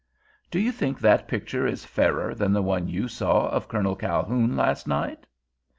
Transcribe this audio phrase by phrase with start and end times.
[0.49, 4.57] "Do you think that picture is fairer than the one you saw of Colonel Calhoun
[4.57, 5.27] last night?"